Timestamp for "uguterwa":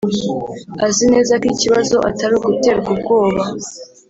2.37-2.87